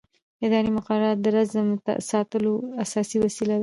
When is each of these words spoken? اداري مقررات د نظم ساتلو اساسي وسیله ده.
اداري 0.45 0.69
مقررات 0.77 1.17
د 1.21 1.27
نظم 1.37 1.67
ساتلو 2.09 2.53
اساسي 2.83 3.17
وسیله 3.23 3.53
ده. 3.57 3.59